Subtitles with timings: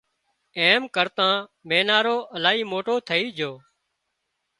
[0.61, 1.33] ايم ڪرتان
[1.69, 3.51] مينارو الاهي موٽو ٿئي جھو